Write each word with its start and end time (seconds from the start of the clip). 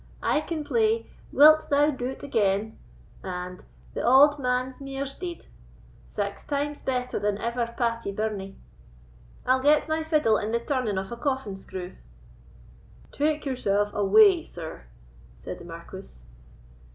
"I 0.23 0.41
can 0.41 0.63
play, 0.63 1.11
'Wilt 1.31 1.69
thou 1.69 1.91
do't 1.91 2.23
again,' 2.23 2.75
and 3.21 3.63
'The 3.93 4.03
Auld 4.03 4.39
Man's 4.39 4.81
Mear's 4.81 5.13
Dead,' 5.13 5.45
sax 6.07 6.43
times 6.43 6.81
better 6.81 7.19
than 7.19 7.37
ever 7.37 7.75
Patie 7.77 8.11
Birnie. 8.11 8.57
I'll 9.45 9.61
get 9.61 9.87
my 9.87 10.01
fiddle 10.01 10.37
in 10.37 10.53
the 10.53 10.59
turning 10.59 10.97
of 10.97 11.11
a 11.11 11.17
coffin 11.17 11.55
screw." 11.55 11.97
"Take 13.11 13.45
yourself 13.45 13.93
away, 13.93 14.43
sir," 14.43 14.85
said 15.43 15.59
the 15.59 15.65
Marquis. 15.65 16.23